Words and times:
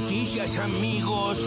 noticias, 0.00 0.58
amigos. 0.58 1.46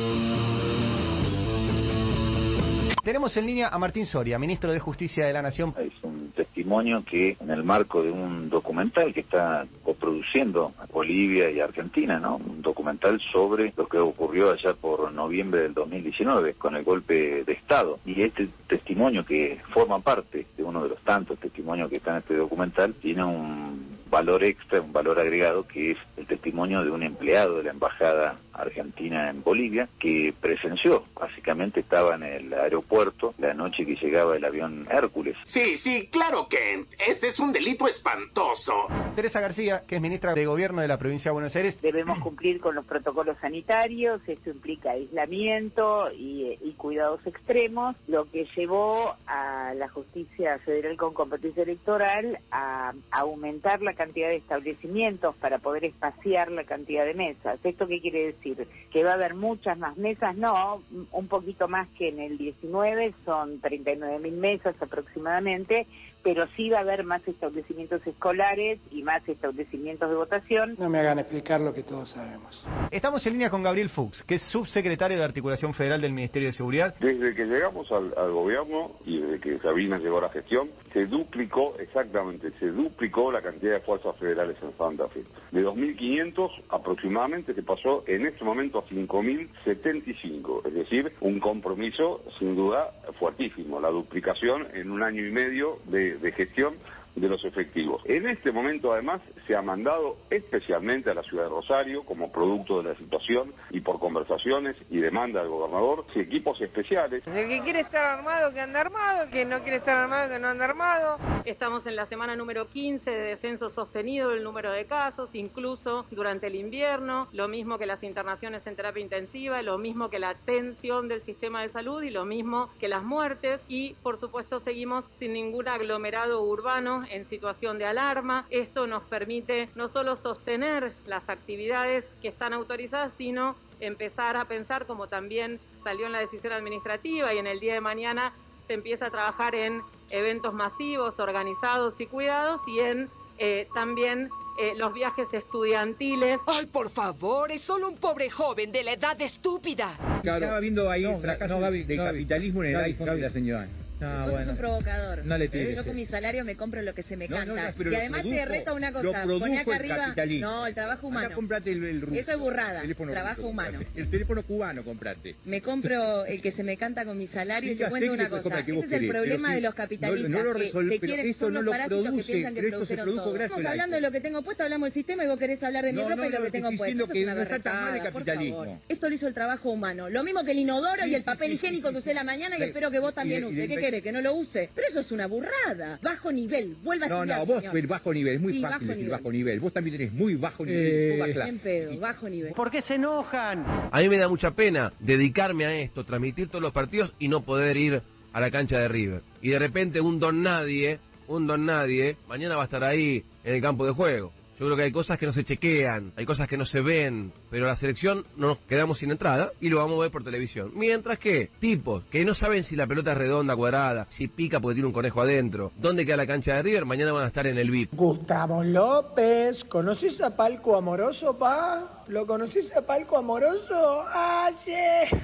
Tenemos 3.03 3.35
en 3.35 3.45
línea 3.45 3.67
a 3.67 3.77
Martín 3.77 4.05
Soria, 4.05 4.39
ministro 4.39 4.71
de 4.71 4.79
Justicia 4.79 5.25
de 5.25 5.33
la 5.33 5.41
Nación. 5.41 5.73
Es 5.77 5.91
un 6.01 6.31
testimonio 6.31 7.03
que 7.03 7.35
en 7.41 7.49
el 7.49 7.65
marco 7.65 8.01
de 8.01 8.11
un 8.11 8.49
documental 8.49 9.13
que 9.13 9.21
está 9.21 9.65
coproduciendo 9.83 10.71
a 10.79 10.85
Bolivia 10.85 11.51
y 11.51 11.59
Argentina, 11.59 12.19
¿no? 12.19 12.37
Un 12.37 12.61
documental 12.61 13.19
sobre 13.33 13.73
lo 13.75 13.85
que 13.87 13.97
ocurrió 13.97 14.51
allá 14.51 14.73
por 14.73 15.11
noviembre 15.11 15.63
del 15.63 15.73
2019 15.73 16.53
con 16.53 16.75
el 16.77 16.85
golpe 16.85 17.43
de 17.43 17.53
Estado. 17.53 17.99
Y 18.05 18.21
este 18.21 18.47
testimonio 18.67 19.25
que 19.25 19.59
forma 19.73 19.99
parte 19.99 20.47
de 20.55 20.63
uno 20.63 20.83
de 20.83 20.89
los 20.89 20.99
tantos 21.03 21.37
testimonios 21.39 21.89
que 21.89 21.97
está 21.97 22.11
en 22.11 22.17
este 22.17 22.35
documental 22.35 22.93
tiene 22.95 23.25
un 23.25 23.76
valor 24.09 24.43
extra, 24.43 24.81
un 24.81 24.93
valor 24.93 25.19
agregado 25.19 25.67
que 25.67 25.91
es 25.91 25.97
el 26.17 26.27
testimonio 26.27 26.83
de 26.83 26.91
un 26.91 27.03
empleado 27.03 27.57
de 27.57 27.63
la 27.63 27.71
embajada 27.71 28.39
argentina 28.53 29.29
en 29.29 29.43
Bolivia 29.43 29.87
que 29.99 30.33
presenció, 30.39 31.03
básicamente 31.13 31.81
estaba 31.81 32.15
en 32.15 32.23
el 32.23 32.53
aeropuerto 32.53 33.33
la 33.37 33.53
noche 33.53 33.85
que 33.85 33.95
llegaba 33.95 34.35
el 34.35 34.45
avión 34.45 34.87
Hércules. 34.91 35.35
Sí, 35.43 35.75
sí, 35.75 36.09
claro 36.11 36.47
que 36.49 36.85
este 37.07 37.27
es 37.27 37.39
un 37.39 37.53
delito 37.53 37.87
espantoso. 37.87 38.73
Teresa 39.15 39.39
García, 39.39 39.83
que 39.87 39.95
es 39.95 40.01
ministra 40.01 40.33
de 40.33 40.45
Gobierno 40.45 40.81
de 40.81 40.87
la 40.87 40.97
provincia 40.97 41.29
de 41.29 41.33
Buenos 41.33 41.55
Aires. 41.55 41.79
Debemos 41.81 42.19
cumplir 42.19 42.59
con 42.59 42.75
los 42.75 42.85
protocolos 42.85 43.37
sanitarios, 43.39 44.21
esto 44.27 44.49
implica 44.49 44.91
aislamiento 44.91 46.11
y, 46.11 46.57
y 46.61 46.73
cuidados 46.73 47.25
extremos, 47.25 47.95
lo 48.07 48.25
que 48.29 48.47
llevó 48.55 49.15
a 49.27 49.73
la 49.75 49.89
justicia 49.89 50.59
federal 50.59 50.97
con 50.97 51.13
competencia 51.13 51.63
electoral 51.63 52.39
a 52.51 52.93
aumentar 53.11 53.81
la 53.81 53.93
cantidad 53.97 54.29
de 54.29 54.37
establecimientos 54.37 55.35
para 55.35 55.59
poder 55.59 55.85
espaciar 55.85 56.51
la 56.51 56.63
cantidad 56.63 57.05
de 57.05 57.13
mesas. 57.13 57.59
¿Esto 57.63 57.87
qué 57.87 57.99
quiere 57.99 58.27
decir? 58.27 58.67
¿Que 58.91 59.03
va 59.03 59.11
a 59.11 59.15
haber 59.15 59.35
muchas 59.35 59.77
más 59.77 59.97
mesas? 59.97 60.37
No, 60.37 60.81
un 61.11 61.27
poquito 61.27 61.67
más 61.67 61.89
que 61.97 62.09
en 62.09 62.19
el 62.19 62.37
19, 62.37 63.13
son 63.25 63.59
39 63.59 64.19
mil 64.19 64.37
mesas 64.37 64.75
aproximadamente, 64.79 65.87
pero 66.23 66.45
sí 66.55 66.69
va 66.69 66.79
a 66.79 66.81
haber 66.81 67.03
más 67.03 67.25
establecimientos 67.27 68.05
escolares 68.05 68.79
y 68.91 69.01
más 69.01 69.27
establecimientos 69.27 70.09
de 70.09 70.15
votación. 70.15 70.75
No 70.77 70.89
me 70.89 70.99
hagan 70.99 71.19
explicar 71.19 71.61
lo 71.61 71.73
que 71.73 71.83
todos 71.83 72.09
sabemos. 72.09 72.67
Estamos 72.91 73.25
en 73.25 73.33
línea 73.33 73.49
con 73.49 73.63
Gabriel 73.63 73.89
Fuchs, 73.89 74.23
que 74.23 74.35
es 74.35 74.41
subsecretario 74.51 75.17
de 75.17 75.23
Articulación 75.23 75.73
Federal 75.73 76.01
del 76.01 76.13
Ministerio 76.13 76.49
de 76.49 76.53
Seguridad. 76.53 76.95
Desde 76.99 77.33
que 77.33 77.45
llegamos 77.45 77.91
al, 77.91 78.13
al 78.17 78.31
gobierno 78.31 78.97
y 79.05 79.19
desde 79.19 79.39
que 79.39 79.59
Sabina 79.59 79.97
llegó 79.97 80.17
a 80.17 80.23
la 80.23 80.29
gestión, 80.29 80.69
se 80.93 81.05
duplicó, 81.05 81.75
exactamente, 81.79 82.51
se 82.59 82.67
duplicó 82.67 83.31
la 83.31 83.41
cantidad 83.41 83.73
de 83.73 83.79
fuerzas 83.87 84.17
federales 84.17 84.57
en 84.61 84.77
Santa. 84.77 85.05
De 85.51 85.65
2.500 85.65 86.51
aproximadamente 86.69 87.53
se 87.53 87.63
pasó 87.63 88.03
en 88.05 88.27
este 88.27 88.43
momento 88.43 88.79
a 88.79 88.85
5.075, 88.85 90.67
es 90.67 90.73
decir, 90.73 91.13
un 91.21 91.39
compromiso 91.39 92.21
sin 92.37 92.55
duda 92.55 92.91
fuertísimo, 93.17 93.79
la 93.79 93.89
duplicación 93.89 94.67
en 94.73 94.91
un 94.91 95.03
año 95.03 95.25
y 95.25 95.31
medio 95.31 95.79
de 95.85 96.33
gestión 96.35 96.75
de 97.17 97.27
los 97.27 97.43
efectivos. 97.43 98.01
En 98.05 98.27
este 98.27 98.51
momento, 98.51 98.93
además, 98.93 99.21
se 99.47 99.55
ha 99.55 99.61
mandado 99.61 100.17
especialmente 100.29 101.09
a 101.09 101.13
la 101.13 101.23
ciudad 101.23 101.43
de 101.43 101.49
Rosario, 101.49 102.03
como 102.05 102.31
producto 102.31 102.81
de 102.81 102.89
la 102.89 102.97
situación 102.97 103.53
y 103.71 103.81
por 103.81 103.99
conversaciones 103.99 104.75
y 104.89 104.99
demanda 104.99 105.41
del 105.41 105.49
gobernador, 105.49 106.05
equipos 106.15 106.61
especiales. 106.61 107.25
El 107.25 107.49
que 107.49 107.61
quiere 107.61 107.81
estar 107.81 108.19
armado, 108.19 108.53
que 108.53 108.61
anda 108.61 108.81
armado, 108.81 109.23
el 109.23 109.29
que 109.29 109.45
no 109.45 109.61
quiere 109.61 109.77
estar 109.77 109.97
armado, 109.97 110.29
que 110.29 110.39
no 110.39 110.47
anda 110.47 110.65
armado. 110.65 111.17
Estamos 111.45 111.87
en 111.87 111.95
la 111.95 112.05
semana 112.05 112.35
número 112.35 112.67
15 112.67 113.09
de 113.09 113.21
descenso 113.21 113.69
sostenido 113.69 114.29
del 114.29 114.43
número 114.43 114.71
de 114.71 114.85
casos, 114.85 115.33
incluso 115.33 116.05
durante 116.11 116.47
el 116.47 116.55
invierno, 116.55 117.27
lo 117.31 117.47
mismo 117.47 117.77
que 117.77 117.85
las 117.85 118.03
internaciones 118.03 118.67
en 118.67 118.75
terapia 118.75 119.01
intensiva, 119.01 119.61
lo 119.61 119.77
mismo 119.77 120.09
que 120.09 120.19
la 120.19 120.35
tensión 120.35 121.07
del 121.07 121.21
sistema 121.21 121.61
de 121.61 121.69
salud 121.69 122.03
y 122.03 122.09
lo 122.09 122.25
mismo 122.25 122.69
que 122.79 122.87
las 122.87 123.03
muertes 123.03 123.65
y, 123.67 123.95
por 124.03 124.17
supuesto, 124.17 124.59
seguimos 124.59 125.09
sin 125.13 125.33
ningún 125.33 125.67
aglomerado 125.67 126.43
urbano 126.43 127.06
en 127.09 127.25
situación 127.25 127.77
de 127.77 127.85
alarma. 127.85 128.45
Esto 128.49 128.87
nos 128.87 129.03
permite 129.03 129.69
no 129.75 129.87
solo 129.87 130.15
sostener 130.15 130.93
las 131.05 131.29
actividades 131.29 132.07
que 132.21 132.27
están 132.27 132.53
autorizadas, 132.53 133.13
sino 133.17 133.55
empezar 133.79 134.37
a 134.37 134.45
pensar, 134.45 134.85
como 134.85 135.07
también 135.07 135.59
salió 135.83 136.05
en 136.05 136.11
la 136.11 136.19
decisión 136.19 136.53
administrativa 136.53 137.33
y 137.33 137.37
en 137.37 137.47
el 137.47 137.59
día 137.59 137.73
de 137.73 137.81
mañana 137.81 138.33
se 138.67 138.73
empieza 138.73 139.07
a 139.07 139.09
trabajar 139.11 139.55
en 139.55 139.81
eventos 140.09 140.53
masivos, 140.53 141.19
organizados 141.19 141.99
y 142.01 142.05
cuidados 142.05 142.61
y 142.67 142.79
en 142.79 143.09
eh, 143.39 143.67
también 143.73 144.29
eh, 144.59 144.73
los 144.75 144.93
viajes 144.93 145.33
estudiantiles. 145.33 146.39
¡Ay, 146.47 146.65
por 146.65 146.89
favor! 146.89 147.51
Es 147.51 147.61
solo 147.61 147.87
un 147.87 147.97
pobre 147.97 148.29
joven 148.29 148.71
de 148.71 148.83
la 148.83 148.93
edad 148.93 149.21
estúpida. 149.21 149.91
Estaba 150.23 150.59
viendo 150.59 150.89
ahí 150.89 151.05
un 151.05 151.21
fracaso 151.21 151.59
de 151.59 151.95
capitalismo 151.95 152.63
en 152.63 152.75
el 152.75 152.83
iPhone 152.83 153.15
de 153.15 153.21
la 153.21 153.29
señora. 153.29 153.67
No, 153.99 154.29
Vos 154.29 154.39
sos 154.41 154.47
un 154.49 154.55
provocador. 154.57 155.25
No 155.25 155.37
le 155.37 155.47
tires. 155.47 155.75
Yo 155.75 155.83
con 155.83 155.95
mi 155.95 156.05
salario 156.05 156.45
me 156.45 156.55
compro 156.55 156.81
lo 156.81 156.93
que 156.93 157.01
se 157.01 157.17
me 157.17 157.27
No, 157.27 157.37
canta. 157.37 157.71
no, 157.71 157.91
y 157.91 157.95
además 157.95 158.23
te 158.23 158.45
reto 158.45 158.75
una 158.75 158.91
cosa. 158.91 159.23
Poné 159.23 159.59
acá 159.59 159.75
el 159.77 159.91
arriba. 159.91 160.15
No, 160.39 160.67
el 160.67 160.73
trabajo 160.73 161.07
humano. 161.07 161.29
Comprate 161.33 161.71
el, 161.71 161.83
el 161.83 162.01
ruso. 162.01 162.19
Eso 162.19 162.31
es 162.31 162.37
burrada. 162.37 162.81
Teléfono 162.81 163.11
Trabajo 163.11 163.37
ruso, 163.37 163.47
humano. 163.49 163.79
El 163.95 164.09
teléfono 164.09 164.43
cubano 164.43 164.83
comprate. 164.83 165.35
Me 165.45 165.61
compro 165.61 166.25
el 166.25 166.41
que 166.41 166.51
se 166.51 166.63
me 166.63 166.77
canta 166.77 167.05
con 167.05 167.17
mi 167.17 167.27
salario 167.27 167.71
y 167.71 167.75
te 167.75 167.87
cuento 167.89 168.13
una 168.13 168.29
cosa. 168.29 168.59
Ese 168.59 168.79
es 168.79 168.91
el 168.91 169.07
problema 169.09 169.53
de 169.53 169.61
los 169.61 169.73
capitalistas 169.73 170.29
no 170.29 170.43
lo 170.43 170.53
que, 170.53 170.99
quieren, 170.99 171.27
eso 171.27 171.49
no 171.49 171.55
los 171.61 171.65
lo 171.65 171.71
parásitos 171.71 172.03
produce, 172.03 172.25
que 172.25 172.33
piensan 172.33 172.53
que 172.53 172.61
pero 172.61 172.77
esto 172.77 172.85
se 172.85 172.93
produjeron 172.95 173.05
produjo 173.05 173.23
todo. 173.23 173.33
gracias 173.33 173.57
Estamos 173.57 173.71
hablando 173.71 173.95
de 173.95 174.01
lo 174.01 174.11
que 174.11 174.21
tengo 174.21 174.41
puesto, 174.43 174.63
hablamos 174.63 174.85
del 174.87 174.93
sistema 174.93 175.23
y 175.23 175.27
vos 175.27 175.39
querés 175.39 175.63
hablar 175.63 175.85
de 175.85 175.93
mi 175.93 176.01
ropa 176.01 176.27
y 176.27 176.29
lo 176.29 176.37
que 176.37 176.43
te 176.45 176.51
tengo 176.51 176.71
puesto. 176.77 177.07
que 177.07 177.25
no 177.25 177.41
está 177.41 177.59
tan 177.59 177.81
mal 177.81 177.95
el 177.97 178.03
capitalismo. 178.03 178.57
favor. 178.63 178.79
Esto 178.89 179.09
lo 179.09 179.15
hizo 179.15 179.27
el 179.27 179.33
trabajo 179.33 179.69
humano. 179.71 180.09
Lo 180.09 180.23
mismo 180.23 180.43
que 180.43 180.51
el 180.51 180.59
inodoro 180.59 181.05
y 181.05 181.15
el 181.15 181.23
papel 181.23 181.51
higiénico 181.53 181.91
que 181.91 181.97
usé 181.97 182.13
la 182.13 182.23
mañana 182.23 182.57
y 182.57 182.63
espero 182.63 182.91
que 182.91 182.99
vos 182.99 183.13
también 183.13 183.47
Y- 183.47 183.86
¿Que 183.87 184.11
no 184.11 184.19
lo 184.21 184.33
use? 184.35 184.69
Pero 184.75 184.87
eso 184.87 184.99
es 184.99 185.11
una 185.13 185.27
burrada. 185.27 185.97
Bajo 186.01 186.31
nivel. 186.31 186.75
Vuelva 186.83 187.05
a 187.05 187.09
No, 187.09 187.15
estudiar, 187.23 187.39
no, 187.39 187.45
vos, 187.45 187.57
señor. 187.59 187.73
pero 187.73 187.87
bajo 187.87 188.13
nivel, 188.13 188.35
es 188.35 188.41
muy 188.41 188.53
Sí, 188.53 188.61
fácil 188.61 188.73
bajo 188.73 188.85
decir 188.85 188.95
nivel. 188.97 189.11
bajo 189.11 189.31
nivel. 189.31 189.59
Vos 189.61 189.73
también 189.73 189.97
tenés 189.97 190.13
muy 190.13 190.35
bajo 190.35 190.65
nivel. 190.65 190.85
Eh. 190.85 191.33
Bien 191.33 191.59
pedo, 191.59 191.99
bajo 191.99 192.29
nivel. 192.29 192.53
¿Por 192.53 192.69
qué 192.69 192.81
se 192.81 192.95
enojan? 192.95 193.65
A 193.91 193.99
mí 194.01 194.09
me 194.09 194.17
da 194.17 194.27
mucha 194.27 194.51
pena 194.51 194.91
dedicarme 194.99 195.65
a 195.65 195.73
esto, 195.79 196.03
transmitir 196.03 196.49
todos 196.49 196.61
los 196.61 196.73
partidos 196.73 197.13
y 197.19 197.27
no 197.29 197.41
poder 197.45 197.77
ir 197.77 198.01
a 198.33 198.39
la 198.41 198.51
cancha 198.51 198.77
de 198.77 198.87
River. 198.89 199.21
Y 199.41 199.49
de 199.51 199.59
repente 199.59 200.01
un 200.01 200.19
don 200.19 200.41
nadie, 200.43 200.99
un 201.27 201.47
don 201.47 201.65
nadie, 201.65 202.17
mañana 202.27 202.55
va 202.55 202.63
a 202.63 202.65
estar 202.65 202.83
ahí 202.83 203.23
en 203.43 203.55
el 203.55 203.61
campo 203.61 203.85
de 203.85 203.93
juego. 203.93 204.33
Yo 204.59 204.65
creo 204.65 204.75
que 204.75 204.83
hay 204.83 204.91
cosas 204.91 205.19
que 205.19 205.27
no 205.27 205.31
se 205.31 205.43
chequean, 205.43 206.13
hay 206.15 206.25
cosas 206.25 206.47
que 206.47 206.57
no 206.57 206.65
se 206.65 206.81
ven, 206.81 207.31
pero 207.51 207.67
la 207.67 207.75
selección 207.75 208.25
nos 208.35 208.57
quedamos 208.67 208.97
sin 208.97 209.11
entrada 209.11 209.51
y 209.61 209.69
lo 209.69 209.77
vamos 209.77 209.99
a 209.99 210.01
ver 210.01 210.11
por 210.11 210.23
televisión. 210.23 210.71
Mientras 210.73 211.19
que 211.19 211.51
tipos 211.59 212.03
que 212.05 212.25
no 212.25 212.33
saben 212.33 212.63
si 212.63 212.75
la 212.75 212.87
pelota 212.87 213.11
es 213.11 213.17
redonda, 213.19 213.55
cuadrada, 213.55 214.07
si 214.09 214.27
pica 214.27 214.59
porque 214.59 214.73
tiene 214.75 214.87
un 214.87 214.93
conejo 214.93 215.21
adentro, 215.21 215.71
dónde 215.77 216.07
queda 216.07 216.17
la 216.17 216.25
cancha 216.25 216.55
de 216.55 216.63
River, 216.63 216.85
mañana 216.85 217.11
van 217.11 217.25
a 217.25 217.27
estar 217.27 217.45
en 217.45 217.59
el 217.59 217.69
VIP. 217.69 217.93
Gustavo 217.93 218.63
López, 218.63 219.63
¿conoces 219.63 220.21
a 220.21 220.35
Palco 220.35 220.75
Amoroso, 220.75 221.37
pa? 221.37 222.03
¿Lo 222.07 222.25
conoces 222.25 222.75
a 222.75 222.81
Palco 222.81 223.15
Amoroso? 223.17 224.05
¡Ayer! 224.11 225.07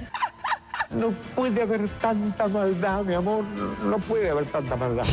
No 0.90 1.12
puede 1.34 1.62
haber 1.62 1.88
tanta 1.98 2.46
maldad, 2.46 3.02
mi 3.04 3.14
amor. 3.14 3.44
No 3.44 3.98
puede 3.98 4.30
haber 4.30 4.44
tanta 4.46 4.76
maldad. 4.76 5.06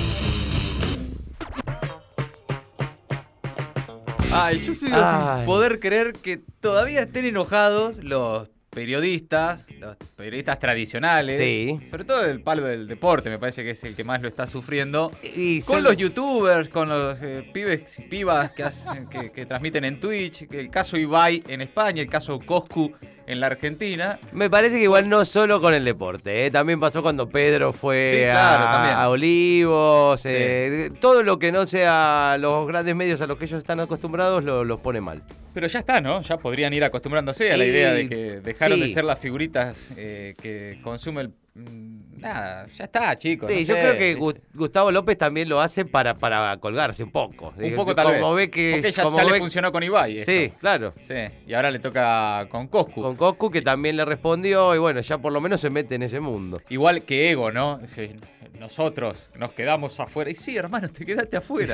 Ay, 4.34 4.62
yo 4.66 4.74
sigo 4.74 4.96
Ay. 4.96 5.38
sin 5.40 5.46
poder 5.46 5.80
creer 5.80 6.14
que 6.14 6.40
todavía 6.62 7.02
estén 7.02 7.26
enojados 7.26 7.98
los 8.04 8.50
periodistas, 8.70 9.66
los 9.80 9.98
periodistas 10.16 10.58
tradicionales, 10.58 11.38
Sí. 11.38 11.78
sobre 11.90 12.06
todo 12.06 12.26
el 12.26 12.42
palo 12.42 12.64
del 12.64 12.88
deporte, 12.88 13.30
me 13.30 13.38
parece 13.38 13.64
que 13.66 13.72
es 13.72 13.84
el 13.84 13.96
que 13.96 14.06
más 14.06 14.22
lo 14.22 14.30
está 14.30 14.48
sufriendo, 14.48 15.12
Y 15.36 15.60
con 15.62 15.76
son- 15.76 15.84
los 15.84 15.98
youtubers, 15.98 16.70
con 16.70 16.88
los 16.88 17.22
eh, 17.22 17.50
pibes 17.54 18.00
y 18.00 18.04
pibas 18.04 18.52
que, 18.52 18.64
hacen- 18.64 19.10
que, 19.10 19.32
que 19.34 19.46
transmiten 19.46 19.84
en 19.84 20.00
Twitch, 20.00 20.48
el 20.50 20.70
caso 20.70 20.96
Ibai 20.98 21.44
en 21.50 21.60
España, 21.62 22.02
el 22.02 22.10
caso 22.10 22.40
Coscu 22.40 22.94
en 23.32 23.40
la 23.40 23.48
Argentina. 23.48 24.20
Me 24.32 24.50
parece 24.50 24.76
que 24.78 24.84
igual 24.84 25.08
no 25.10 25.26
solo 25.26 25.62
con 25.62 25.74
el 25.74 25.84
deporte, 25.86 26.46
¿eh? 26.46 26.52
también 26.52 26.80
pasó 26.80 27.02
cuando 27.02 27.30
Pedro 27.30 27.74
fue 27.74 28.12
Sí, 28.14 28.32
claro, 28.32 28.64
a, 28.66 29.04
a 29.04 29.10
Olivos, 29.10 30.22
eh, 30.26 30.92
todo 31.00 31.24
lo 31.24 31.40
que 31.40 31.52
no 31.52 31.66
sea 31.66 32.38
los 32.40 32.68
grandes 32.68 32.96
medios 32.96 33.22
a 33.22 33.28
los 33.28 33.38
que 33.38 33.46
ellos 33.46 33.60
están 33.60 33.80
acostumbrados 33.80 34.44
lo- 34.44 34.64
los 34.64 34.80
pone 34.80 35.02
mal. 35.02 35.22
Pero 35.54 35.68
ya 35.68 35.80
está, 35.80 36.00
¿no? 36.02 36.22
Ya 36.22 36.38
podrían 36.38 36.74
ir 36.74 36.84
acostumbrándose 36.84 37.52
a 37.52 37.58
la 37.58 37.66
Y- 37.66 37.70
idea 37.70 37.94
de 37.94 38.08
que 38.10 38.16
dejaron 38.42 38.78
sí. 38.80 38.86
de 38.88 38.94
ser 38.94 39.04
las 39.04 39.20
figuritas 39.20 39.88
eh, 39.98 40.34
que 40.42 40.80
consume 40.84 41.22
el... 41.22 41.32
mm, 41.56 42.02
Nada, 42.22 42.68
ya 42.68 42.84
está, 42.84 43.18
chicos. 43.18 43.50
Sí, 43.50 43.56
no 43.56 43.60
yo 43.62 43.76
sé, 43.76 43.82
creo 43.82 43.98
que 43.98 44.36
Gustavo 44.54 44.92
López 44.92 45.18
también 45.18 45.50
lo 45.50 45.60
hace 45.60 45.86
para, 45.86 46.18
para 46.18 46.56
colgarse 46.58 47.04
un 47.04 47.12
poco. 47.12 47.52
Un 47.58 47.76
poco 47.76 47.96
tal 47.96 48.06
como 48.14 48.36
vez. 48.36 48.46
Ve 48.48 48.52
que, 48.52 48.72
Porque 48.76 48.92
ya, 48.92 49.04
como 49.04 49.18
ya 49.18 49.24
le 49.24 49.40
funcionó 49.40 49.72
con 49.72 49.82
Ibai. 49.82 50.20
esto. 50.20 50.32
Sí, 50.32 50.54
claro. 50.60 50.94
Sí, 51.02 51.16
y 51.48 51.54
ahora 51.54 51.72
le 51.72 51.80
toca 51.80 52.48
con 52.50 52.68
Coscu. 52.68 53.02
Con 53.02 53.16
Coscu 53.16 53.50
que 53.50 53.64
también 53.64 53.98
le 53.98 54.06
respondió 54.06 54.76
y 54.76 54.78
bueno, 54.78 55.02
ya 55.02 55.18
por 55.18 55.34
lo 55.34 55.42
menos 55.42 55.62
se 55.62 55.72
mete 55.72 55.96
en 55.96 56.04
ese 56.04 56.20
mundo. 56.20 56.62
Igual 56.70 57.02
que 57.04 57.32
Ego, 57.32 57.52
¿no? 57.52 57.80
Sí, 57.96 58.12
nosotros 58.62 59.26
nos 59.38 59.52
quedamos 59.54 60.00
afuera. 60.00 60.30
Y 60.32 60.36
sí, 60.36 60.56
hermano, 60.56 60.88
te 60.88 61.06
quedaste 61.06 61.36
afuera. 61.38 61.74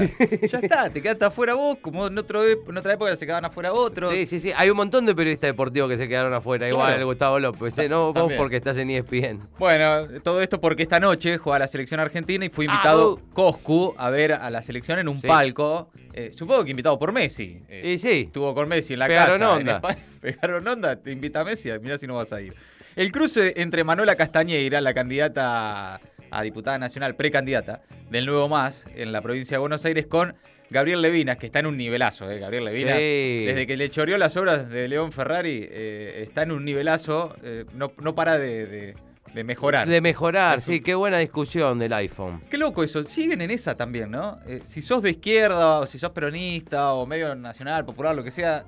ya 0.49 0.59
está, 0.59 0.89
te 0.89 1.01
quedaste 1.01 1.25
afuera 1.25 1.53
vos, 1.53 1.77
como 1.81 2.07
en, 2.07 2.17
otro, 2.17 2.43
en 2.47 2.77
otra 2.77 2.93
época 2.93 3.15
se 3.15 3.25
quedaban 3.25 3.45
afuera 3.45 3.73
otros. 3.73 4.11
Sí, 4.13 4.25
sí, 4.25 4.39
sí. 4.39 4.51
Hay 4.55 4.69
un 4.69 4.77
montón 4.77 5.05
de 5.05 5.13
periodistas 5.13 5.49
deportivos 5.49 5.89
que 5.89 5.97
se 5.97 6.07
quedaron 6.07 6.33
afuera. 6.33 6.67
Igual 6.67 6.87
Claro. 6.87 6.99
el 6.99 7.05
Gustavo 7.05 7.39
López. 7.39 7.77
¿eh? 7.77 7.89
No 7.89 8.13
vos 8.13 8.33
porque 8.37 8.55
estás 8.55 8.77
en 8.77 8.89
ESPN. 8.89 9.47
Bueno, 9.59 10.07
todo 10.23 10.41
esto 10.41 10.59
porque 10.59 10.83
esta 10.83 10.99
noche 10.99 11.37
juega 11.37 11.59
la 11.59 11.67
selección 11.67 11.99
argentina 11.99 12.45
y 12.45 12.49
fue 12.49 12.65
invitado 12.65 13.19
Ah, 13.21 13.29
Coscu 13.33 13.93
a 13.97 14.09
ver 14.09 14.31
a 14.33 14.49
la 14.49 14.61
selección 14.61 14.97
en 14.97 15.07
un 15.09 15.19
Sí. 15.21 15.27
palco. 15.27 15.91
Eh, 16.13 16.31
supongo 16.33 16.63
que 16.63 16.71
invitado 16.71 16.97
por 16.97 17.11
Messi. 17.11 17.61
Eh, 17.69 17.91
Y 17.93 17.99
sí. 17.99 18.23
Estuvo 18.27 18.55
con 18.55 18.67
Messi 18.67 18.93
en 18.93 18.99
la 18.99 19.07
Pegaron 19.07 19.39
casa. 19.39 19.51
en 19.53 19.59
onda. 19.59 19.75
España. 19.75 19.99
Pegaron 20.21 20.67
onda, 20.67 20.95
te 20.95 21.11
invita 21.11 21.41
a 21.41 21.43
Messi, 21.43 21.69
mirá 21.81 21.97
si 21.97 22.07
no 22.07 22.15
vas 22.15 22.31
a 22.33 22.41
ir. 22.41 22.53
El 22.95 23.11
cruce 23.11 23.53
entre 23.57 23.83
Manuela 23.83 24.15
Castañeira, 24.15 24.81
la 24.81 24.91
candidata 24.93 26.01
a 26.31 26.41
diputada 26.43 26.77
nacional, 26.77 27.15
precandidata 27.15 27.81
del 28.09 28.25
Nuevo 28.25 28.47
Más 28.49 28.85
en 28.95 29.11
la 29.11 29.21
provincia 29.21 29.55
de 29.55 29.59
Buenos 29.59 29.83
Aires, 29.85 30.05
con 30.07 30.35
Gabriel 30.69 31.01
Levinas, 31.01 31.37
que 31.37 31.45
está 31.45 31.59
en 31.59 31.67
un 31.67 31.77
nivelazo, 31.77 32.29
¿eh? 32.29 32.39
Gabriel 32.39 32.65
Levinas. 32.65 32.97
Sí. 32.97 33.45
Desde 33.47 33.65
que 33.67 33.77
le 33.77 33.89
choreó 33.89 34.17
las 34.17 34.35
obras 34.35 34.69
de 34.69 34.87
León 34.87 35.11
Ferrari, 35.13 35.65
eh, 35.69 36.23
está 36.27 36.41
en 36.43 36.51
un 36.51 36.65
nivelazo, 36.65 37.35
eh, 37.43 37.63
no, 37.73 37.93
no 38.01 38.15
para 38.15 38.37
de, 38.37 38.65
de- 38.65 38.95
de 39.33 39.43
mejorar. 39.43 39.87
De 39.87 40.01
mejorar, 40.01 40.61
sí. 40.61 40.79
Qué 40.81 40.95
buena 40.95 41.19
discusión 41.19 41.77
del 41.77 41.93
iPhone. 41.93 42.41
Qué 42.49 42.57
loco 42.57 42.83
eso, 42.83 43.03
siguen 43.03 43.41
en 43.41 43.51
esa 43.51 43.75
también, 43.75 44.09
¿no? 44.09 44.39
Eh, 44.47 44.61
si 44.63 44.81
sos 44.81 45.03
de 45.03 45.11
izquierda 45.11 45.79
o 45.79 45.85
si 45.85 45.99
sos 45.99 46.11
peronista 46.11 46.93
o 46.93 47.05
medio 47.05 47.35
nacional, 47.35 47.85
popular, 47.85 48.15
lo 48.15 48.23
que 48.23 48.31
sea, 48.31 48.63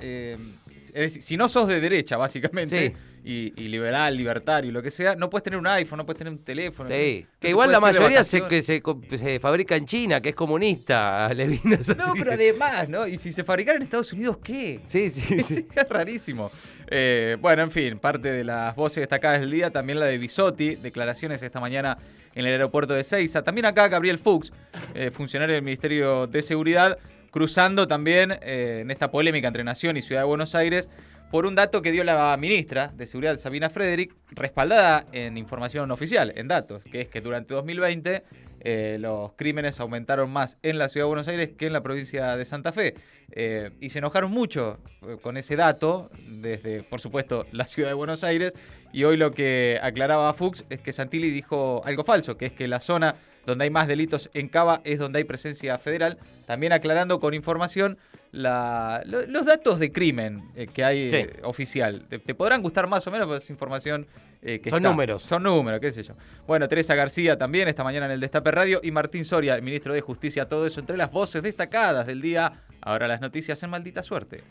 es 0.94 1.02
decir, 1.02 1.22
si 1.22 1.38
no 1.38 1.50
sos 1.50 1.68
de 1.68 1.80
derecha, 1.80 2.18
básicamente, 2.18 2.96
y, 3.24 3.54
y 3.56 3.68
liberal, 3.68 4.16
libertario, 4.16 4.72
lo 4.72 4.82
que 4.82 4.92
sea, 4.92 5.16
no 5.16 5.30
puedes 5.30 5.44
tener 5.44 5.60
un 5.60 5.68
iPhone, 5.68 5.98
no 5.98 6.06
puedes 6.06 6.18
tener 6.18 6.34
un 6.34 6.44
teléfono. 6.44 6.90
Sí. 6.90 7.26
no 7.26 7.40
Que 7.40 7.50
igual 7.50 7.72
la 7.72 7.80
mayoría 7.80 8.24
se, 8.24 8.48
que 8.48 8.64
se, 8.64 8.82
se 9.18 9.40
fabrica 9.40 9.76
en 9.76 9.86
China, 9.86 10.22
que 10.22 10.30
es 10.30 10.36
comunista, 10.36 11.30
Levinas. 11.34 11.88
No, 11.98 12.06
así 12.06 12.20
pero 12.20 12.32
además, 12.32 12.90
¿no? 12.90 13.08
Y 13.08 13.18
si 13.18 13.32
se 13.32 13.44
fabricara 13.44 13.78
en 13.78 13.84
Estados 13.84 14.14
Unidos, 14.14 14.38
¿qué? 14.44 14.80
Sí, 14.88 15.12
sí, 15.12 15.44
sí. 15.44 15.68
es 15.76 15.90
rarísimo. 15.90 16.52
Eh, 16.90 17.38
bueno, 17.40 17.64
en 17.64 17.72
fin, 17.72 18.00
parte 18.00 18.32
de 18.32 18.44
las 18.44 18.76
voces 18.76 19.02
destacadas 19.02 19.42
del 19.42 19.52
día, 19.52 19.70
también 19.70 20.00
la 20.00 20.06
de 20.06 20.18
Bisotti, 20.18 20.76
declaraciones 20.76 21.42
esta 21.42 21.60
mañana 21.60 21.98
en 22.36 22.46
el 22.46 22.54
aeropuerto 22.54 22.94
de 22.94 23.04
Seiza. 23.04 23.44
También 23.44 23.66
acá 23.66 23.88
Gabriel 23.88 24.18
Fuchs, 24.18 24.52
eh, 24.94 25.12
funcionario 25.12 25.56
del 25.56 25.64
Ministerio 25.64 26.28
de 26.28 26.42
Seguridad, 26.42 26.98
cruzando 27.32 27.88
también 27.88 28.32
eh, 28.42 28.80
en 28.82 28.92
esta 28.92 29.12
polémica 29.12 29.48
entre 29.48 29.64
Nación 29.64 29.98
y 29.98 30.02
Ciudad 30.02 30.22
de 30.22 30.28
Buenos 30.28 30.56
Aires 30.56 30.90
por 31.32 31.46
un 31.46 31.56
dato 31.56 31.82
que 31.82 31.92
dio 31.92 32.04
la 32.04 32.36
ministra 32.38 32.92
de 32.96 33.06
Seguridad, 33.06 33.38
Sabina 33.38 33.70
Frederick, 33.70 34.16
respaldada 34.32 35.06
en 35.12 35.38
información 35.38 35.92
oficial, 35.92 36.34
en 36.36 36.48
datos, 36.48 36.84
que 36.84 37.02
es 37.02 37.08
que 37.08 37.22
durante 37.22 37.54
2020 37.54 38.24
eh, 38.62 38.98
los 39.00 39.34
crímenes 39.34 39.80
aumentaron 39.80 40.32
más 40.32 40.58
en 40.64 40.78
la 40.78 40.90
Ciudad 40.90 41.06
de 41.06 41.10
Buenos 41.10 41.28
Aires 41.28 41.52
que 41.58 41.68
en 41.68 41.74
la 41.74 41.82
provincia 41.82 42.36
de 42.36 42.46
Santa 42.46 42.72
Fe. 42.72 42.96
Eh, 43.32 43.70
y 43.80 43.90
se 43.90 44.00
enojaron 44.00 44.32
mucho 44.32 44.80
con 45.22 45.38
ese 45.38 45.56
dato, 45.56 46.10
desde, 46.28 46.84
por 46.84 47.00
supuesto, 47.00 47.46
la 47.52 47.68
Ciudad 47.68 47.90
de 47.90 47.96
Buenos 47.96 48.24
Aires. 48.24 48.54
Y 48.92 49.04
hoy 49.04 49.18
lo 49.18 49.32
que 49.32 49.80
aclaraba 49.82 50.34
Fuchs 50.34 50.66
es 50.70 50.82
que 50.82 50.94
Santilli 50.94 51.30
dijo 51.30 51.84
algo 51.86 52.04
falso, 52.04 52.38
que 52.38 52.48
es 52.48 52.54
que 52.54 52.68
la 52.68 52.80
zona 52.82 53.16
donde 53.50 53.66
hay 53.66 53.70
más 53.70 53.88
delitos 53.88 54.30
en 54.34 54.48
Cava 54.48 54.82
es 54.86 54.98
donde 55.00 55.18
hay 55.20 55.26
presencia 55.26 55.78
federal. 55.78 56.18
También 56.46 56.72
aclarando 56.72 57.20
con 57.20 57.34
información 57.34 57.98
la- 58.32 59.02
lo- 59.06 59.26
los 59.26 59.46
datos 59.46 59.80
de 59.80 59.92
crimen 59.92 60.44
eh, 60.56 60.68
que 60.68 60.84
hay 60.84 61.10
Sí. 61.10 61.16
eh, 61.18 61.40
oficial. 61.44 62.06
Te, 62.08 62.20
te 62.20 62.36
podrán 62.36 62.62
gustar 62.62 62.88
más 62.88 63.06
o 63.08 63.12
menos, 63.12 63.28
pero 63.28 63.38
es 63.38 63.50
información 63.50 64.08
eh, 64.42 64.60
que 64.62 64.70
Son 64.70 64.78
está. 64.80 64.90
números. 64.92 65.22
Son 65.24 65.44
números, 65.44 65.80
qué 65.82 65.92
sé 65.92 66.04
yo. 66.04 66.14
Bueno, 66.48 66.68
Teresa 66.70 66.96
García 66.96 67.38
también 67.38 67.68
esta 67.68 67.84
mañana 67.84 68.06
en 68.06 68.14
el 68.14 68.20
Destape 68.22 68.52
Radio 68.52 68.80
y 68.82 68.92
Martín 68.92 69.26
Soria, 69.26 69.56
el 69.56 69.62
ministro 69.64 69.94
de 69.94 70.00
Justicia. 70.02 70.48
Todo 70.48 70.66
eso 70.66 70.80
entre 70.80 70.96
las 70.96 71.12
voces 71.12 71.42
destacadas 71.44 72.08
del 72.08 72.22
día. 72.22 72.54
Ahora 72.82 73.08
las 73.08 73.20
noticias 73.20 73.62
en 73.64 73.70
maldita 73.72 74.02
suerte. 74.02 74.44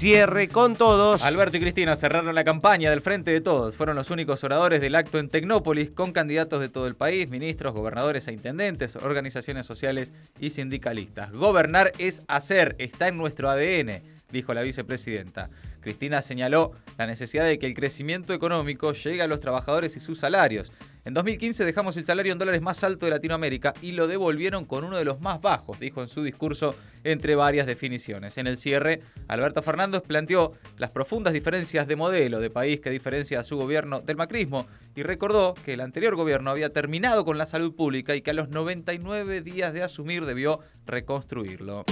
Cierre 0.00 0.48
con 0.48 0.76
todos. 0.76 1.20
Alberto 1.20 1.58
y 1.58 1.60
Cristina 1.60 1.94
cerraron 1.94 2.34
la 2.34 2.42
campaña 2.42 2.88
del 2.88 3.02
Frente 3.02 3.32
de 3.32 3.42
Todos. 3.42 3.76
Fueron 3.76 3.96
los 3.96 4.08
únicos 4.08 4.42
oradores 4.42 4.80
del 4.80 4.94
acto 4.94 5.18
en 5.18 5.28
Tecnópolis 5.28 5.90
con 5.90 6.12
candidatos 6.12 6.62
de 6.62 6.70
todo 6.70 6.86
el 6.86 6.96
país, 6.96 7.28
ministros, 7.28 7.74
gobernadores 7.74 8.26
e 8.26 8.32
intendentes, 8.32 8.96
organizaciones 8.96 9.66
sociales 9.66 10.14
y 10.38 10.48
sindicalistas. 10.48 11.32
Gobernar 11.32 11.92
es 11.98 12.22
hacer, 12.28 12.76
está 12.78 13.08
en 13.08 13.18
nuestro 13.18 13.50
ADN, 13.50 14.00
dijo 14.32 14.54
la 14.54 14.62
vicepresidenta. 14.62 15.50
Cristina 15.82 16.22
señaló 16.22 16.72
la 16.96 17.06
necesidad 17.06 17.44
de 17.44 17.58
que 17.58 17.66
el 17.66 17.74
crecimiento 17.74 18.32
económico 18.32 18.94
llegue 18.94 19.20
a 19.20 19.26
los 19.26 19.40
trabajadores 19.40 19.98
y 19.98 20.00
sus 20.00 20.18
salarios. 20.18 20.72
En 21.02 21.14
2015 21.14 21.64
dejamos 21.64 21.96
el 21.96 22.04
salario 22.04 22.32
en 22.32 22.38
dólares 22.38 22.60
más 22.60 22.84
alto 22.84 23.06
de 23.06 23.10
Latinoamérica 23.10 23.72
y 23.80 23.92
lo 23.92 24.06
devolvieron 24.06 24.66
con 24.66 24.84
uno 24.84 24.98
de 24.98 25.06
los 25.06 25.20
más 25.20 25.40
bajos, 25.40 25.80
dijo 25.80 26.02
en 26.02 26.08
su 26.08 26.22
discurso 26.22 26.74
entre 27.04 27.34
varias 27.36 27.66
definiciones. 27.66 28.36
En 28.36 28.46
el 28.46 28.58
cierre, 28.58 29.00
Alberto 29.26 29.62
Fernández 29.62 30.02
planteó 30.02 30.52
las 30.76 30.90
profundas 30.90 31.32
diferencias 31.32 31.88
de 31.88 31.96
modelo 31.96 32.38
de 32.38 32.50
país 32.50 32.80
que 32.80 32.90
diferencia 32.90 33.40
a 33.40 33.44
su 33.44 33.56
gobierno 33.56 34.00
del 34.00 34.18
macrismo 34.18 34.66
y 34.94 35.02
recordó 35.02 35.54
que 35.64 35.72
el 35.72 35.80
anterior 35.80 36.16
gobierno 36.16 36.50
había 36.50 36.70
terminado 36.70 37.24
con 37.24 37.38
la 37.38 37.46
salud 37.46 37.74
pública 37.74 38.14
y 38.14 38.20
que 38.20 38.32
a 38.32 38.34
los 38.34 38.50
99 38.50 39.40
días 39.40 39.72
de 39.72 39.82
asumir 39.82 40.26
debió 40.26 40.60
reconstruirlo. 40.84 41.86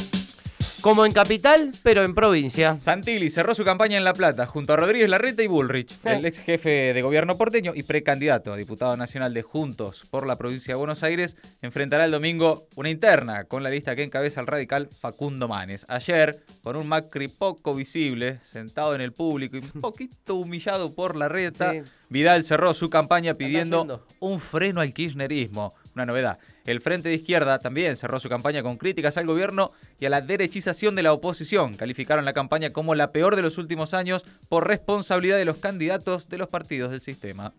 Como 0.88 1.04
en 1.04 1.12
capital, 1.12 1.72
pero 1.82 2.02
en 2.02 2.14
provincia. 2.14 2.74
Santilli 2.76 3.28
cerró 3.28 3.54
su 3.54 3.62
campaña 3.62 3.98
en 3.98 4.04
La 4.04 4.14
Plata 4.14 4.46
junto 4.46 4.72
a 4.72 4.76
Rodríguez 4.78 5.10
Larreta 5.10 5.42
y 5.42 5.46
Bullrich, 5.46 5.94
el 6.02 6.24
ex 6.24 6.38
jefe 6.38 6.94
de 6.94 7.02
gobierno 7.02 7.36
porteño 7.36 7.72
y 7.74 7.82
precandidato 7.82 8.54
a 8.54 8.56
diputado 8.56 8.96
nacional 8.96 9.34
de 9.34 9.42
Juntos 9.42 10.06
por 10.10 10.26
la 10.26 10.36
provincia 10.36 10.72
de 10.72 10.78
Buenos 10.78 11.02
Aires, 11.02 11.36
enfrentará 11.60 12.06
el 12.06 12.10
domingo 12.10 12.68
una 12.76 12.88
interna 12.88 13.44
con 13.44 13.62
la 13.62 13.68
lista 13.68 13.94
que 13.94 14.02
encabeza 14.02 14.40
el 14.40 14.46
radical 14.46 14.88
Facundo 14.98 15.46
Manes. 15.46 15.84
Ayer, 15.90 16.42
con 16.62 16.74
un 16.74 16.88
Macri 16.88 17.28
poco 17.28 17.74
visible, 17.74 18.38
sentado 18.50 18.94
en 18.94 19.02
el 19.02 19.12
público 19.12 19.58
y 19.58 19.60
un 19.74 19.80
poquito 19.82 20.36
humillado 20.36 20.94
por 20.94 21.16
Larreta, 21.16 21.72
Sí. 21.72 21.82
Vidal 22.08 22.44
cerró 22.44 22.72
su 22.72 22.88
campaña 22.88 23.34
pidiendo 23.34 24.06
un 24.20 24.40
freno 24.40 24.80
al 24.80 24.94
kirchnerismo. 24.94 25.74
Una 25.98 26.06
novedad. 26.06 26.38
El 26.64 26.80
Frente 26.80 27.08
de 27.08 27.16
Izquierda 27.16 27.58
también 27.58 27.96
cerró 27.96 28.20
su 28.20 28.28
campaña 28.28 28.62
con 28.62 28.76
críticas 28.76 29.16
al 29.16 29.26
gobierno 29.26 29.72
y 29.98 30.06
a 30.06 30.10
la 30.10 30.20
derechización 30.20 30.94
de 30.94 31.02
la 31.02 31.12
oposición. 31.12 31.74
Calificaron 31.74 32.24
la 32.24 32.34
campaña 32.34 32.70
como 32.70 32.94
la 32.94 33.10
peor 33.10 33.34
de 33.34 33.42
los 33.42 33.58
últimos 33.58 33.94
años 33.94 34.24
por 34.48 34.68
responsabilidad 34.68 35.38
de 35.38 35.44
los 35.44 35.56
candidatos 35.56 36.28
de 36.28 36.38
los 36.38 36.46
partidos 36.46 36.92
del 36.92 37.00
sistema. 37.00 37.52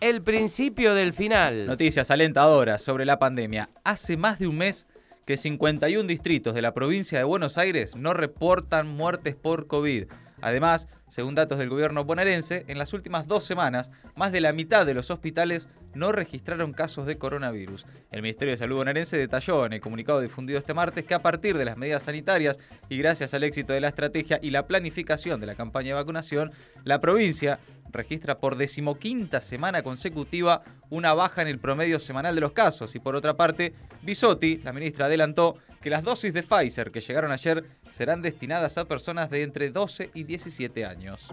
El 0.00 0.20
principio 0.22 0.94
del 0.94 1.12
final. 1.12 1.68
Noticias 1.68 2.10
alentadoras 2.10 2.82
sobre 2.82 3.04
la 3.04 3.20
pandemia. 3.20 3.68
Hace 3.84 4.16
más 4.16 4.40
de 4.40 4.48
un 4.48 4.58
mes 4.58 4.88
que 5.24 5.36
51 5.36 6.08
distritos 6.08 6.56
de 6.56 6.62
la 6.62 6.74
provincia 6.74 7.18
de 7.18 7.24
Buenos 7.24 7.56
Aires 7.56 7.94
no 7.94 8.14
reportan 8.14 8.88
muertes 8.88 9.36
por 9.36 9.68
COVID. 9.68 10.06
Además, 10.40 10.88
según 11.08 11.34
datos 11.34 11.58
del 11.58 11.68
gobierno 11.68 12.04
bonaerense, 12.04 12.64
en 12.68 12.78
las 12.78 12.92
últimas 12.92 13.26
dos 13.26 13.44
semanas, 13.44 13.90
más 14.14 14.32
de 14.32 14.40
la 14.40 14.52
mitad 14.52 14.86
de 14.86 14.94
los 14.94 15.10
hospitales 15.10 15.68
no 15.94 16.12
registraron 16.12 16.72
casos 16.72 17.06
de 17.06 17.18
coronavirus. 17.18 17.86
El 18.10 18.22
Ministerio 18.22 18.52
de 18.52 18.58
Salud 18.58 18.76
bonaerense 18.76 19.16
detalló 19.16 19.66
en 19.66 19.72
el 19.74 19.80
comunicado 19.80 20.20
difundido 20.20 20.58
este 20.58 20.74
martes 20.74 21.04
que 21.04 21.14
a 21.14 21.22
partir 21.22 21.56
de 21.56 21.64
las 21.64 21.76
medidas 21.76 22.04
sanitarias 22.04 22.58
y 22.88 22.98
gracias 22.98 23.34
al 23.34 23.44
éxito 23.44 23.72
de 23.72 23.80
la 23.80 23.88
estrategia 23.88 24.38
y 24.42 24.50
la 24.50 24.66
planificación 24.66 25.40
de 25.40 25.46
la 25.46 25.54
campaña 25.54 25.88
de 25.88 25.94
vacunación, 25.94 26.52
la 26.84 27.00
provincia 27.00 27.58
registra 27.92 28.38
por 28.38 28.56
decimoquinta 28.56 29.40
semana 29.40 29.82
consecutiva 29.82 30.62
una 30.90 31.14
baja 31.14 31.42
en 31.42 31.48
el 31.48 31.58
promedio 31.58 32.00
semanal 32.00 32.34
de 32.34 32.40
los 32.40 32.52
casos. 32.52 32.94
Y 32.94 32.98
por 32.98 33.16
otra 33.16 33.36
parte, 33.36 33.74
Bisotti, 34.02 34.58
la 34.58 34.72
ministra, 34.72 35.06
adelantó 35.06 35.56
que 35.80 35.90
las 35.90 36.02
dosis 36.02 36.32
de 36.32 36.42
Pfizer 36.42 36.90
que 36.90 37.00
llegaron 37.00 37.30
ayer 37.30 37.64
serán 37.90 38.22
destinadas 38.22 38.78
a 38.78 38.84
personas 38.86 39.30
de 39.30 39.42
entre 39.42 39.70
12 39.70 40.10
y 40.14 40.24
17 40.24 40.84
años. 40.84 41.28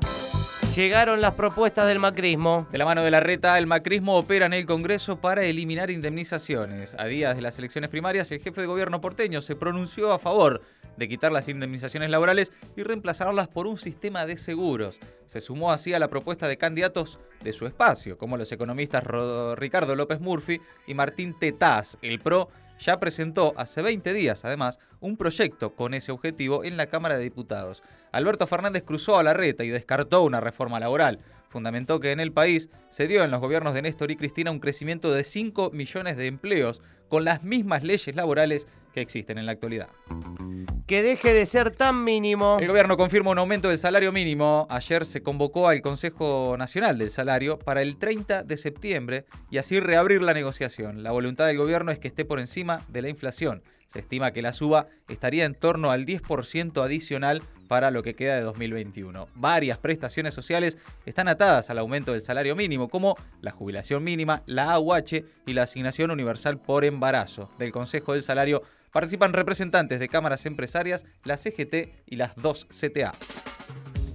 Llegaron 0.76 1.22
las 1.22 1.36
propuestas 1.36 1.88
del 1.88 2.00
macrismo. 2.00 2.68
De 2.70 2.78
la 2.78 2.86
mano 2.86 3.02
de 3.02 3.10
la 3.10 3.22
reta, 3.22 3.58
el 3.58 3.66
macrismo 3.66 4.18
opera 4.18 4.46
en 4.46 4.54
el 4.54 4.66
Congreso 4.66 5.16
para 5.22 5.44
eliminar 5.44 5.90
indemnizaciones. 5.90 6.96
A 7.00 7.06
días 7.06 7.36
de 7.36 7.42
las 7.42 7.58
elecciones 7.58 7.90
primarias, 7.90 8.30
el 8.32 8.42
jefe 8.42 8.60
de 8.60 8.68
gobierno 8.68 9.00
porteño 9.00 9.42
se 9.42 9.56
pronunció 9.56 10.12
a 10.12 10.20
favor 10.20 10.62
de 10.98 11.08
quitar 11.08 11.32
las 11.32 11.48
indemnizaciones 11.48 12.10
laborales 12.10 12.52
y 12.76 12.84
reemplazarlas 12.84 13.48
por 13.48 13.68
un 13.68 13.78
sistema 13.78 14.26
de 14.26 14.38
seguros. 14.38 15.00
Se 15.28 15.42
sumó 15.42 15.72
así 15.72 15.94
a 15.94 16.00
la 16.00 16.10
propuesta 16.10 16.48
de 16.48 16.58
candidatos 16.58 17.20
de 17.44 17.54
su 17.54 17.66
espacio, 17.68 18.18
como 18.18 18.38
los 18.38 18.52
economistas 18.52 19.04
Ricardo 19.56 19.96
López 19.96 20.20
Murphy 20.20 20.60
y 20.88 20.94
Martín 20.94 21.38
Tetaz. 21.40 21.98
El 22.02 22.20
PRO 22.20 22.50
ya 22.80 23.00
presentó 23.00 23.54
hace 23.58 23.82
20 23.82 24.14
días, 24.14 24.46
además, 24.46 24.80
un 25.00 25.18
proyecto 25.18 25.76
con 25.76 25.94
ese 25.94 26.12
objetivo 26.12 26.64
en 26.64 26.78
la 26.78 26.88
Cámara 26.88 27.18
de 27.18 27.24
Diputados. 27.24 27.84
Alberto 28.12 28.48
Fernández 28.48 28.84
cruzó 28.84 29.18
a 29.18 29.24
la 29.24 29.34
reta 29.34 29.64
y 29.64 29.70
descartó 29.70 30.24
una 30.24 30.42
reforma 30.42 30.80
laboral. 30.80 31.20
Fundamentó 31.50 32.00
que 32.00 32.12
en 32.12 32.20
el 32.20 32.34
país 32.34 32.70
se 32.90 33.08
dio 33.08 33.24
en 33.24 33.32
los 33.32 33.40
gobiernos 33.40 33.74
de 33.74 33.82
Néstor 33.82 34.12
y 34.12 34.18
Cristina 34.18 34.52
un 34.52 34.60
crecimiento 34.60 35.12
de 35.12 35.24
5 35.24 35.72
millones 35.72 36.18
de 36.18 36.28
empleos 36.28 36.82
con 37.08 37.24
las 37.24 37.44
mismas 37.44 37.84
leyes 37.84 38.16
laborales 38.16 38.68
que 38.94 39.02
existen 39.02 39.38
en 39.38 39.46
la 39.46 39.54
actualidad. 39.54 39.90
Que 40.88 41.02
deje 41.02 41.34
de 41.34 41.48
ser 41.48 41.72
tan 41.72 42.04
mínimo. 42.04 42.58
El 42.60 42.68
gobierno 42.68 42.96
confirma 42.96 43.32
un 43.32 43.40
aumento 43.40 43.70
del 43.70 43.80
salario 43.80 44.12
mínimo. 44.12 44.68
Ayer 44.70 45.08
se 45.08 45.24
convocó 45.24 45.68
al 45.68 45.82
Consejo 45.82 46.56
Nacional 46.60 47.00
del 47.00 47.10
Salario 47.10 47.58
para 47.58 47.82
el 47.82 47.98
30 47.98 48.44
de 48.44 48.56
septiembre 48.56 49.26
y 49.50 49.58
así 49.58 49.80
reabrir 49.80 50.22
la 50.22 50.36
negociación. 50.36 51.02
La 51.02 51.12
voluntad 51.12 51.48
del 51.48 51.58
gobierno 51.58 51.92
es 51.92 51.98
que 51.98 52.08
esté 52.08 52.24
por 52.24 52.40
encima 52.40 52.82
de 52.88 53.02
la 53.02 53.10
inflación. 53.10 53.64
Se 53.88 53.98
estima 53.98 54.30
que 54.30 54.44
la 54.44 54.54
suba 54.54 54.88
estaría 55.08 55.46
en 55.46 55.56
torno 55.56 55.90
al 55.90 56.06
10% 56.06 56.84
adicional 56.84 57.42
para 57.68 57.90
lo 57.90 58.04
que 58.04 58.14
queda 58.14 58.36
de 58.36 58.42
2021. 58.42 59.28
Varias 59.34 59.80
prestaciones 59.80 60.36
sociales 60.36 60.78
están 61.08 61.28
atadas 61.28 61.72
al 61.72 61.80
aumento 61.80 62.12
del 62.12 62.22
salario 62.22 62.56
mínimo, 62.56 62.90
como 62.90 63.16
la 63.42 63.50
jubilación 63.50 64.04
mínima, 64.04 64.44
la 64.46 64.72
AUH 64.74 65.26
y 65.48 65.54
la 65.54 65.64
asignación 65.64 66.12
universal 66.12 66.60
por 66.60 66.86
embarazo. 66.86 67.50
Del 67.58 67.72
Consejo 67.72 68.14
del 68.14 68.22
Salario 68.22 68.62
participan 68.96 69.34
representantes 69.34 70.00
de 70.00 70.08
cámaras 70.08 70.46
empresarias, 70.46 71.04
la 71.26 71.36
CGT 71.36 72.06
y 72.06 72.16
las 72.16 72.34
dos 72.38 72.66
CTA. 72.68 73.12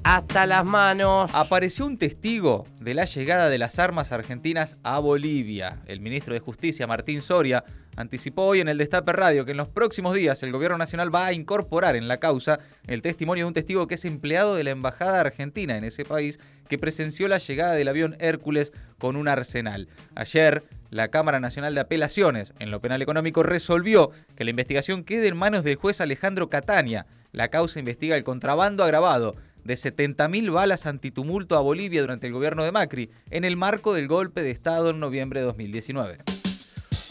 Hasta 0.04 0.46
las 0.46 0.64
manos. 0.64 1.30
Apareció 1.34 1.84
un 1.84 1.98
testigo 1.98 2.66
de 2.80 2.94
la 2.94 3.04
llegada 3.04 3.50
de 3.50 3.58
las 3.58 3.78
armas 3.78 4.10
argentinas 4.10 4.78
a 4.82 4.98
Bolivia. 4.98 5.82
El 5.84 6.00
ministro 6.00 6.32
de 6.32 6.40
Justicia, 6.40 6.86
Martín 6.86 7.20
Soria, 7.20 7.62
anticipó 7.96 8.44
hoy 8.44 8.60
en 8.60 8.68
el 8.68 8.78
Destape 8.78 9.12
Radio 9.12 9.44
que 9.44 9.50
en 9.50 9.56
los 9.56 9.68
próximos 9.68 10.14
días 10.14 10.42
el 10.42 10.52
gobierno 10.52 10.78
nacional 10.78 11.14
va 11.14 11.26
a 11.26 11.32
incorporar 11.32 11.96
en 11.96 12.08
la 12.08 12.18
causa 12.18 12.58
el 12.86 13.02
testimonio 13.02 13.44
de 13.44 13.48
un 13.48 13.54
testigo 13.54 13.86
que 13.86 13.94
es 13.94 14.04
empleado 14.04 14.54
de 14.54 14.64
la 14.64 14.70
Embajada 14.70 15.20
Argentina 15.20 15.76
en 15.76 15.84
ese 15.84 16.04
país 16.04 16.38
que 16.68 16.78
presenció 16.78 17.28
la 17.28 17.38
llegada 17.38 17.74
del 17.74 17.88
avión 17.88 18.16
Hércules 18.20 18.72
con 18.98 19.16
un 19.16 19.28
arsenal. 19.28 19.88
Ayer, 20.14 20.62
la 20.90 21.08
Cámara 21.08 21.40
Nacional 21.40 21.74
de 21.74 21.80
Apelaciones 21.80 22.54
en 22.58 22.70
lo 22.70 22.80
penal 22.80 23.02
económico 23.02 23.42
resolvió 23.42 24.10
que 24.36 24.44
la 24.44 24.50
investigación 24.50 25.04
quede 25.04 25.28
en 25.28 25.36
manos 25.36 25.64
del 25.64 25.76
juez 25.76 26.00
Alejandro 26.00 26.48
Catania. 26.48 27.06
La 27.32 27.48
causa 27.48 27.78
investiga 27.78 28.16
el 28.16 28.24
contrabando 28.24 28.84
agravado 28.84 29.36
de 29.64 29.74
70.000 29.74 30.52
balas 30.52 30.86
antitumulto 30.86 31.56
a 31.56 31.60
Bolivia 31.60 32.00
durante 32.00 32.26
el 32.26 32.32
gobierno 32.32 32.64
de 32.64 32.72
Macri 32.72 33.10
en 33.30 33.44
el 33.44 33.56
marco 33.56 33.92
del 33.92 34.08
golpe 34.08 34.42
de 34.42 34.50
Estado 34.50 34.90
en 34.90 35.00
noviembre 35.00 35.40
de 35.40 35.46
2019 35.46 36.39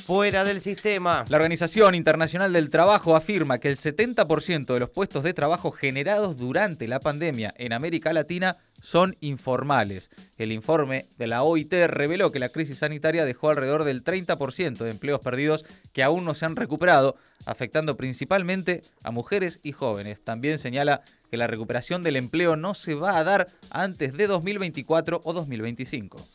fuera 0.09 0.43
del 0.43 0.59
sistema. 0.59 1.23
La 1.29 1.37
Organización 1.37 1.93
Internacional 1.93 2.51
del 2.51 2.71
Trabajo 2.71 3.15
afirma 3.15 3.59
que 3.59 3.67
el 3.69 3.77
70% 3.77 4.73
de 4.73 4.79
los 4.79 4.89
puestos 4.89 5.23
de 5.23 5.35
trabajo 5.35 5.69
generados 5.69 6.35
durante 6.35 6.87
la 6.87 6.99
pandemia 6.99 7.53
en 7.57 7.73
América 7.73 8.11
Latina 8.11 8.57
son 8.81 9.15
informales. 9.19 10.09
El 10.39 10.51
informe 10.51 11.05
de 11.19 11.27
la 11.27 11.43
OIT 11.43 11.71
reveló 11.85 12.31
que 12.31 12.39
la 12.39 12.49
crisis 12.49 12.79
sanitaria 12.79 13.23
dejó 13.23 13.51
alrededor 13.51 13.83
del 13.83 14.03
30% 14.03 14.79
de 14.79 14.89
empleos 14.89 15.21
perdidos 15.21 15.63
que 15.93 16.01
aún 16.01 16.25
no 16.25 16.33
se 16.33 16.47
han 16.47 16.55
recuperado, 16.55 17.15
afectando 17.45 17.95
principalmente 17.95 18.81
a 19.03 19.11
mujeres 19.11 19.59
y 19.61 19.73
jóvenes. 19.73 20.23
También 20.23 20.57
señala 20.57 21.03
que 21.29 21.37
la 21.37 21.45
recuperación 21.45 22.01
del 22.01 22.15
empleo 22.15 22.55
no 22.55 22.73
se 22.73 22.95
va 22.95 23.19
a 23.19 23.23
dar 23.23 23.49
antes 23.69 24.13
de 24.13 24.25
2024 24.25 25.21
o 25.23 25.33
2025. 25.33 26.25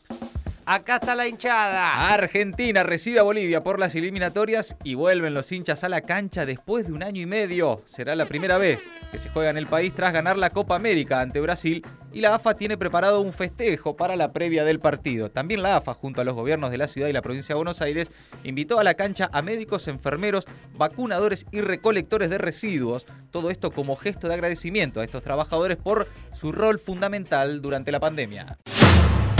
Acá 0.67 0.95
está 0.95 1.13
la 1.13 1.27
hinchada. 1.27 2.11
Argentina 2.11 2.81
recibe 2.81 3.19
a 3.19 3.23
Bolivia 3.23 3.61
por 3.61 3.79
las 3.79 3.93
eliminatorias 3.93 4.75
y 4.83 4.95
vuelven 4.95 5.35
los 5.35 5.51
hinchas 5.51 5.83
a 5.83 5.89
la 5.89 6.01
cancha 6.01 6.47
después 6.47 6.87
de 6.87 6.93
un 6.93 7.03
año 7.03 7.21
y 7.21 7.27
medio. 7.27 7.83
Será 7.85 8.15
la 8.15 8.25
primera 8.25 8.57
vez 8.57 8.81
que 9.11 9.19
se 9.19 9.29
juega 9.29 9.51
en 9.51 9.57
el 9.57 9.67
país 9.67 9.93
tras 9.93 10.11
ganar 10.11 10.39
la 10.39 10.49
Copa 10.49 10.75
América 10.75 11.21
ante 11.21 11.39
Brasil 11.39 11.85
y 12.11 12.21
la 12.21 12.33
AFA 12.33 12.55
tiene 12.55 12.79
preparado 12.79 13.21
un 13.21 13.31
festejo 13.31 13.95
para 13.95 14.15
la 14.15 14.33
previa 14.33 14.65
del 14.65 14.79
partido. 14.79 15.29
También 15.29 15.61
la 15.61 15.77
AFA, 15.77 15.93
junto 15.93 16.21
a 16.21 16.23
los 16.23 16.33
gobiernos 16.33 16.71
de 16.71 16.79
la 16.79 16.87
ciudad 16.87 17.09
y 17.09 17.13
la 17.13 17.21
provincia 17.21 17.53
de 17.53 17.57
Buenos 17.57 17.81
Aires, 17.81 18.09
invitó 18.43 18.79
a 18.79 18.83
la 18.83 18.95
cancha 18.95 19.29
a 19.33 19.43
médicos, 19.43 19.87
enfermeros, 19.87 20.47
vacunadores 20.73 21.45
y 21.51 21.61
recolectores 21.61 22.31
de 22.31 22.39
residuos. 22.39 23.05
Todo 23.29 23.51
esto 23.51 23.69
como 23.69 23.97
gesto 23.97 24.27
de 24.27 24.33
agradecimiento 24.33 24.99
a 24.99 25.03
estos 25.03 25.21
trabajadores 25.21 25.77
por 25.77 26.07
su 26.33 26.51
rol 26.51 26.79
fundamental 26.79 27.61
durante 27.61 27.91
la 27.91 27.99
pandemia. 27.99 28.57